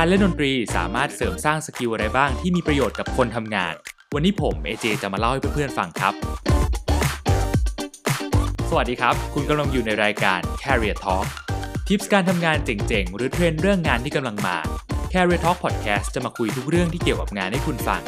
[0.00, 3.74] การเล่นดนตรีสามารถเสริมสร้าง skill อะไรบ้างที่มีประโยชน์กับคนทำงาน
[4.14, 6.14] วันนี้ผมเอเจจะมาเล่าให้เพื่อนๆฟังครับ
[8.70, 11.26] สวัสดีครับ คุณกำลังอยู่ในรายการ Career Talk
[11.88, 14.56] tips การทำงานเจ๋งๆ หรือเทรนเรื่องงานที่กำลังมา
[15.12, 18.02] Career Talk Podcast จะมาคุยทุกเรื่องที่เกี่ยวกับงานให้คุณฟัง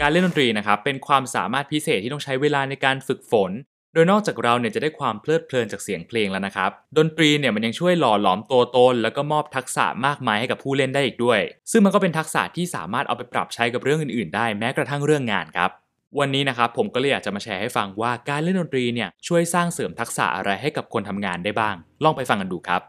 [0.00, 3.52] การเล่นดนตรีนะครับเป็นความสามารถพิเศษที่ต้องใช้เวลาในการฝึกฝน
[3.94, 15.70] โดยนอกจากเราเนี่ยจะได้ความเพลิดเพลินจากเสียงเพลงแล้วนะครับ ดนตรีเนี่ยมันยังช่วยหล่อหลอมตัวตน แล้วก็มอบทักษะมากมายให้กับผู้เล่นได้อีกด้วย ซึ่งมันก็เป็นทักษะที่สามารถเอาไปปรับใช้กับเรื่องอื่นๆ ได้แม้กระทั่งเรื่องงานครับ
[16.18, 22.82] วันนี้นะครับผมก็เลยอยากจะมาแชร์ให้ฟังว่าการเล่นดนตรีเนี่ยช่วยสร้างเสริมทักษะอะไรให้กับคนทำงานได้บ้าง ลองไปฟังกันดูครับ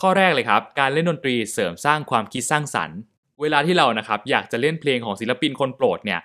[0.00, 2.98] ข้อแรกเลยครับ การเล่นดนตรีเสริมสร้างความคิดสร้างสรรค์
[3.40, 6.20] เวลาที่เรานะครับอยากจะเล่นเพลงของศิลปินคนโปรดเนี่ย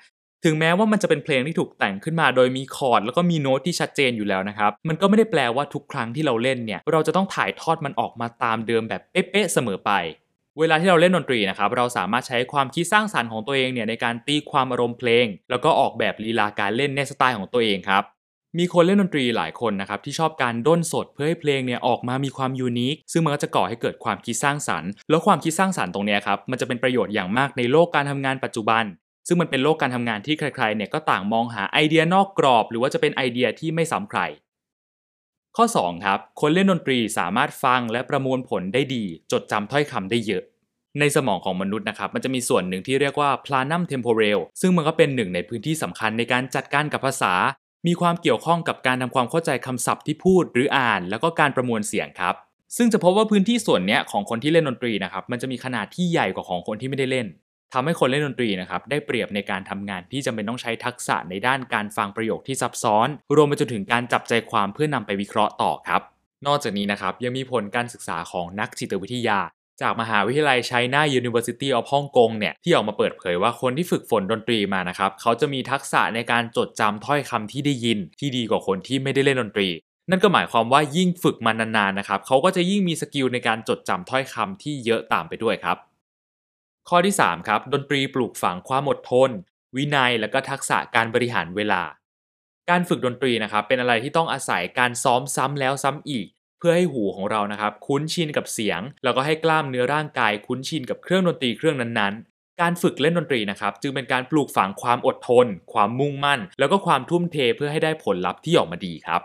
[0.45, 9.91] ถึงแม้ว่ามันจะเป็นเพลงที่ถูกแต่งขึ้นมาโดยมีคอร์ดแล้วก็มีโน้ตที่ชัดเจนอยู่แล้วนะครับ มันก็ไม่ได้แปลว่าทุกครั้งที่เราเล่นเนี่ยเราจะต้องถ่ายทอดมันออกมาตามเดิมแบบเป๊ะๆเสมอไป
[10.59, 18.03] เวลาที่เราเล่นดนตรีนะครับเราสามารถใช้ความคิดสร้างสรรค์ของตัวเองเนี่ยในการตีความอารมณ์เพลง แล้วก็ออกแบบลีลาการเล่นในสไตล์ของตัวเองครับ
[18.57, 28.83] มีคนเล่นดนตรีหลายคนนะครับที่ชอบการด้นสดเพื่อให้เพลงเนี่ยออกมามีความยูนิคซึ่งมันก็จะก่อให้เกิดความคิดสร้างสรรค์ แล้วความคิดสร้างสรรค์ตรงนี้ครับมันจะเป็นประโยชน์อย่างมากในโลกการทำงานปัจจุบัน
[29.29, 34.21] ซึ่งมันเป็นโลกการทำงานที่ใครๆเนี่ยก็ต่างมองหาไอเดียนอกกรอบ หรือว่าจะเป็นไอเดียที่ไม่ซ้ำใคร
[35.57, 40.43] ข้อ2ครับคนเล่นดนตรีสามารถฟังและประมวลผลได้ดี จดจำถ้อยคำได้เยอะ
[40.99, 47.33] ในสมองของมนุษย์นะครับมันจะมีส่วนหนึ่งที่เรียกว่า planum temporal ซึ่งมันก็เป็นหนึ่งในพื้นที่สำคัญในการจัดการกับภาษา
[47.87, 52.35] มีความเกี่ยวข้องกับการทำความเข้าใจคำศัพท์ที่พูดหรืออ่าน แล้วก็การประมวลเสียงครับ
[52.77, 57.27] ซึ่งจะพบว่าพื้นที่ส่วนนี้ของคนที่เล่นดนตรีนะครับมันจะมีขนาดที่ใหญ่กว่าของคนที่ไม่ได้เล่น
[57.73, 66.01] ทำให้คนเล่นดนตรีนะครับได้เปรียบในการทำงานที่จำเป็นต้องใช้ทักษะในด้านการฟังประโยคที่ซับซ้อน รวมไปจนถึงการจับใจความเพื่อนำไปวิเคราะห์ต่อครับ
[66.47, 69.39] นอกจากนี้นะครับยังมีผลการศึกษาของนักจิตวิทยา
[69.81, 79.69] จากมหาวิทยาลัยไชน่า University of ฮ่องกงเนี่ยที่ออกมาเปิดเผยว่าคนที่ฝึกฝนดนตรีมานะครับเขาจะมีทักษะในการจดจำถ้อยคำที่ได้ยิน ที่ดีกว่าคนที่ไม่ได้เล่นดนตรี
[80.09, 85.77] นั่นก็หมายความว่ายิ่งฝึกมานานๆนะครับเขาก็จะยิ่งมี skill ในการจดจำถ้อยคำที่เยอะตามไปด้วยครับ
[86.89, 89.29] ข้อที่ 3 ครับ ดนตรีปลูกฝังความอดทน
[89.75, 91.81] วินัยและก็ทักษะการบริหารเวลา
[92.69, 96.27] การฝึกดนตรีนะครับเป็นอะไรที่ต้องอาศัยการซ้อมซ้ำแล้วซ้ำอีก
[96.59, 109.21] เพื่อให้หูของเรานะครับคุ้นชินกับเสียง แล้วก็ให้กล้ามเนื้อร่างกายคุ้นชินกับเครื่องดนตรีเครื่องนั้นๆ การฝึกเล่นดนตรีนะครับจึงเป็นการปลูกฝังความอดทน ความมุ่งมั่น แล้วก็ความทุ่มเทเพื่อให้ได้ผลลัพธ์ที่ออกมาดีครับ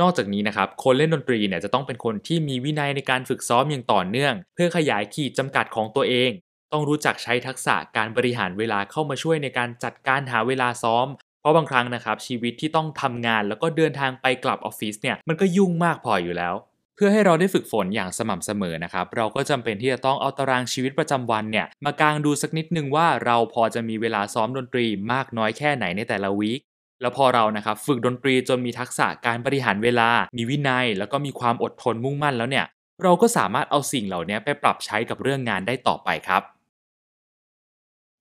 [0.00, 6.30] นอกจากนี้นะครับคนเล่นดนตรีเนี่ยจะต้องเป็นคนที่มีวินัยในการฝึกซ้อมอย่างต่อเนื่อง เพื่อขยายขีดจำกัดของตัวเอง
[6.72, 11.06] ต้องรู้จักใช้ทักษะการบริหารเวลาเข้ามาช่วยในการจัดการหาเวลาซ้อม
[11.40, 16.54] เพราะบางครั้งนะครับชีวิตที่ต้องทำงานแล้วก็เดินทางไปกลับออฟฟิศเนี่ยมันก็ยุ่งมากพออยู่แล้ว
[16.96, 26.60] เพื่อให้เราได้ฝึกฝนอย่างสม่ำเสมอนะครับเราก็จำเป็นที่จะต้องเอาตารางชีวิตประจำวันเนี่ยมากางดูสักนิดนึงว่าเราพอจะมีเวลาซ้อมดนตรีมากน้อยแค่ไหนในแต่ละวีค
[27.00, 32.66] แล้วพอเรานะครับฝึกดนตรีจนมีทักษะการบริหารเวลา มีวินัย แล้วก็มีความอดทนมุ่งมั่นแล้วเนี่ย
[33.02, 36.42] เราก็สามารถเอาสิ่งเหล่านี้ไปปรับใช้กับเรื่องงานได้ต่อไปครับ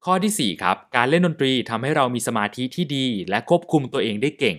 [0.09, 4.57] ข้อที่ 4 ครับ การเล่นดนตรีทำให้เรามีสมาธิที่ดี และควบคุมตัวเองได้เก่ง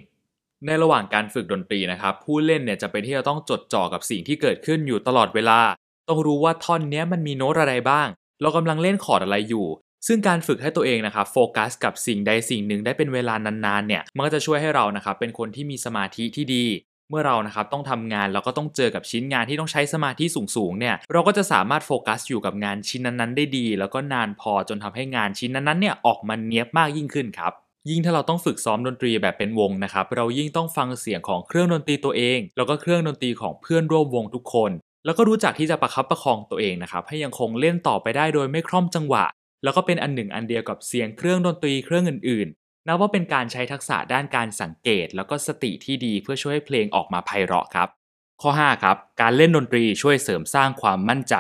[0.67, 5.61] ในระหว่างการฝึกดนตรีนะครับ ผู้เล่นเนี่ยจะเป็นที่จะต้องจดจ่อกับสิ่งที่เกิดขึ้นอยู่ตลอดเวลา
[6.09, 8.09] ต้องรู้ว่าท่อนนี้มันมีโน้ตอะไรบ้าง
[8.41, 9.67] เรากำลังเล่นคอร์ดอะไรอยู่
[10.07, 16.65] ซึ่งการฝึกให้ตัวเองนะครับโฟกัสกับสิ่งใดสิ่งหนึ่งได้เป็นเวลานานๆเนี่ยมันก็จะช่วยให้เรานะครับเป็นคนที่มีสมาธิที่ดี
[17.11, 20.25] เมื่อเรานะครับต้องทำงานแล้วก็ต้องเจอกับชิ้นงานที่ต้องใช้สมาธิ
[20.57, 27.53] สูงๆเนี่ยเราก็จะสามารถโฟกัสอยู่กับงานชิ้นนั้นๆได้ดี แล้วก็นานพอจนทำให้งานชิ้นนั้นๆเนี่ยออกมาเนี้ยบมากยิ่งขึ้นครับ
[27.91, 34.71] ยิ่งถ้าเราต้องฝึกซ้อมดนตรีแบบเป็นวงนะครับ เรายิ่งต้องฟังเสียงของเครื่องดนตรีตัวเอง แล้วก็เครื่องดนตรีของเพื่อนร่วมวงทุกคน
[35.05, 39.25] แล้วก็รู้จักที่จะประคับประคองตัวเองนะครับ ให้ยังคงเล่นต่อไปได้โดยไม่คล่อมจังหวะ
[39.65, 42.49] แล้วก็เป็นอันหนึ่งอันเดียวกับเสียงเครื่องดนตรีเครื่องอื่น
[42.87, 47.89] นับว่าเป็นการใช้ทักษะด้านการสังเกต แล้วก็สติที่ดีเพื่อช่วยให้เพลงออกมาไพเราะครับ
[48.43, 51.35] ข้อ 5 ครับ การเล่นดนตรีช่วยเสริมสร้างความมั่นใจ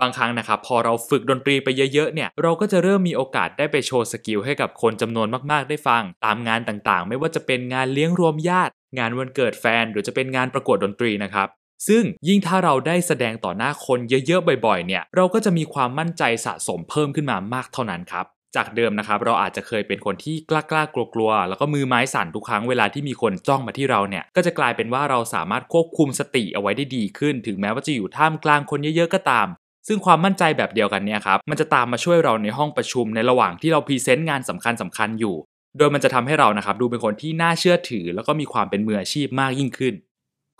[0.00, 11.48] บางครั้งนะครับ พอเราฝึกดนตรีไปเยอะๆเนี่ยเราก็จะเริ่มมีโอกาสได้ไปโชว์ skill ให้กับคนจำนวนมากๆ ได้ฟัง ตามงานต่างๆ ไม่ว่าจะเป็นงานเลี้ยงรวมญาติ งานวันเกิดแฟน หรือจะเป็นงานประกวดดนตรีนะครับ
[11.88, 18.26] ซึ่งยิ่งถ้าเราได้แสดงต่อหน้าคนเยอะๆบ่อยๆ เนี่ย เราก็จะมีความมั่นใจสะสมเพิ่มขึ้นมามากเท่านั้นครับ
[18.56, 29.46] จากเดิมนะครับเราอาจจะเคยเป็นคนที่กล้าๆกลัวๆแล้วก็มือไม้สั่นทุกครั้งเวลาที่มีคนจ้องมาที่เราเนี่ยก็จะกลายเป็นว่าเราสามารถควบคุมสติเอาไว้ได้ดีขึ้น ถึงแม้ว่าจะอยู่ท่ามกลางคนเยอะๆก็ตาม
[29.88, 35.36] ซึ่งความมั่นใจแบบเดียวกันเนี่ยครับมันจะตามมาช่วยเราในห้องประชุมในระหว่างที่เราพรีเซนต์งานสำคัญสคัญๆอยู่
[35.78, 39.94] โดยมันจะทำให้เรานะครับดูเป็นคนที่น่าเชื่อถือ แล้วก็มีความเป็นมืออาชีพมากยิ่งขึ้น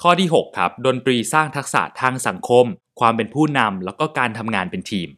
[0.02, 2.64] ข้อที่ 6 ครับดนตรีสร้างทักษะทางสังคม
[3.00, 5.08] ความเป็นผู้นำแล้วก็การทำงานเป็นทีม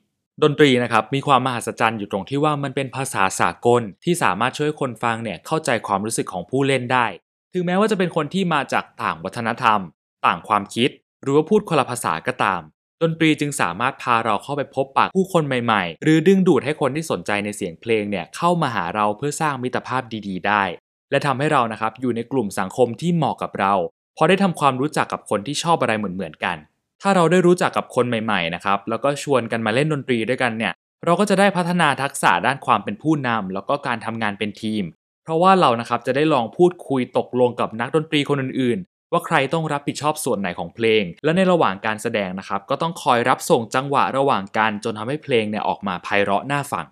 [0.43, 7.07] ดนตรีนะครับมีความมหัศจรรย์อยู่ตรงที่ว่ามันเป็นภาษาสากล ที่สามารถช่วยคนฟังเนี่ยเข้าใจความรู้สึกของผู้เล่นได้
[7.53, 9.81] ถึงแม้ว่าจะเป็นคนที่มาจากต่างวัฒนธรรม
[10.27, 10.91] ต่างความคิด
[11.23, 12.61] หรือว่าพูดคนละภาษาก็ตาม
[13.03, 20.63] ดนตรีจึงสามารถพาเราเข้าไปพบปะผู้คนใหม่ๆ หรือดึงดูดให้คนที่สนใจในเสียงเพลงเนี่ยเข้ามาหาเราเพื่อสร้างมิตรภาพดี ๆ ได้
[21.11, 23.75] และทำให้เรานะครับอยู่ในกลุ่มสังคมที่เหมาะกับเรา
[24.17, 26.57] พอได้ทำความรู้จักกับคนที่ชอบอะไรเหมือนๆกัน
[27.03, 30.73] ถ้าเราได้รู้จักกับคนใหม่ๆนะครับแล้วก็ชวนกันมาเล่นดนตรีด้วยกันเนี่ย
[31.05, 34.85] เราก็จะได้พัฒนาทักษะด้านความเป็นผู้นำแล้วก็การทำงานเป็นทีม
[35.25, 46.87] เพราะว่าเรานะครับจะได้ลองพูดคุยตกลงกับนักดนตรีคนอื่นๆ ว่าใครต้องรับผิดชอบส่วนไหนของเพลง และในระหว่างการแสดงนะครับก็ต้องคอยรับส่งจังหวะระหว่างกันจนทำให้เพลงเนี่ยออกมาไพเราะน่าฟัง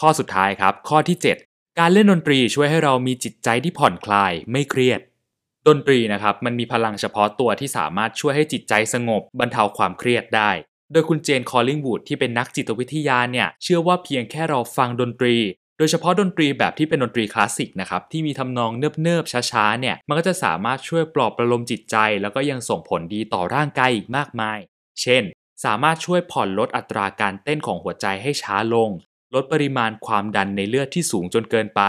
[0.00, 5.00] ข้อสุดท้ายครับ ข้อที่ 7 การเล่นดนตรีช่วยให้เรามีจิตใจที่ผ่อนคลาย ไม่เครียด
[5.68, 10.50] ดนตรีนะครับมันมีพลังเฉพาะตัวที่สามารถช่วยให้จิตใจสงบบรรเทาความเครียดได้
[10.92, 15.36] โดยคุณเจนคอลลิงวูดที่เป็นนักจิตวิทยาเนี่ยเชื่อว่าเพียงแค่เราฟังดนตรี
[15.78, 18.70] โดยเฉพาะดนตรีแบบที่เป็นดนตรีคลาสสิกนะครับที่มีทำนอง
[19.02, 24.58] เนิบๆช้าๆเนี่ยมันก็จะสามารถช่วยปลอบประโลมจิตใจ แล้วก็ยังส่งผลดีต่อร่างกายอีกมากมาย
[25.00, 25.22] เช่น
[25.64, 28.90] สามารถช่วยผ่อนลดอัตราการเต้นของหัวใจให้ช้าลง
[29.34, 31.82] ลดปริมาณความดันในเลือดที่สูงจนเกินไป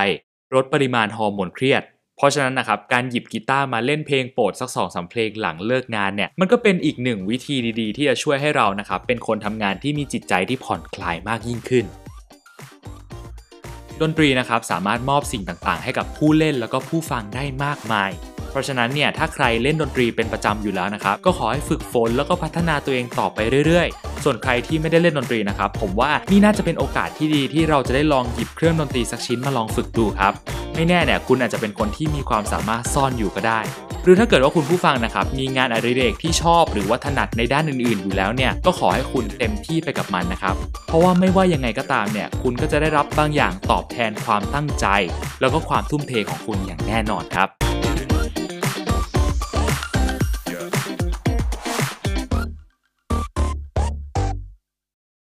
[0.56, 1.84] ลดปริมาณฮอร์โมนเครียด
[2.18, 11.86] เพราะฉะนั้นนะครับการหยิบกีตาร์มาเล่นเพลงโปรดสักสองสาเพลงหลังเลิกงานเนี่ยมันก็เป็นอีกหนึ่งวิธีดีๆ ที่จะช่วยให้เรานะครับเป็นคนทำงานที่มีจิตใจที่ผ่อนคลายมากยิ่งขึ้น
[14.02, 18.12] ดนตรีนะครับสามารถมอบสิ่งต่างๆ ให้กับผู้เล่นแล้วก็ผู้ฟังได้มากมาย
[18.50, 30.34] เพราะฉะนั้นเนี่ยถ้าใครเล่นดนตรีเป็นประจำอยู่แล้วนะครับก็ขอให้ฝึกฝนแล้วก็พัฒนาตัวเองต่อไปเรื่อยๆส่วนใครที่ไม่ได้เล่นดนตรีนะครับ ผมว่านี่น่าจะเป็นโอกาสที่ดีที่เราจะได้ลองหยิบเครื่องดนตรีสักชิ้นมาลองฝึกดูครับ
[30.76, 33.60] ไม่แน่เนี่ยคุณอาจจะเป็นคนที่มีความสามารถซ่อนอยู่ก็ได้
[34.04, 40.56] หรือถ้าเกิดว่าคุณผู้ฟังนะครับมีงานอดิเรกที่ชอบหรือว่าถนัดในด้านอื่น ๆ อยู่แล้วเนี่ยก็ขอให้คุณเต็มที่ไปกับมันนะครับ
[40.88, 44.86] เพราะว่าไม่ว่ายังไงก็ตามเนี่ยคุณก็จะได้รับบางอย่างตอบแทนความตั้งใจ
[45.42, 47.63] แล้วก็ความทุ่มเทของคุณอย่างแน่นอนครับ